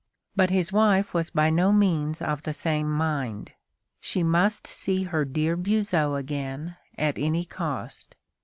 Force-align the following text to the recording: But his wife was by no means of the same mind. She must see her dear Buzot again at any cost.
But 0.35 0.49
his 0.49 0.73
wife 0.73 1.13
was 1.13 1.29
by 1.29 1.51
no 1.51 1.71
means 1.71 2.23
of 2.23 2.41
the 2.41 2.53
same 2.53 2.89
mind. 2.91 3.51
She 3.99 4.23
must 4.23 4.65
see 4.65 5.03
her 5.03 5.25
dear 5.25 5.55
Buzot 5.55 6.17
again 6.17 6.75
at 6.97 7.19
any 7.19 7.45
cost. 7.45 8.15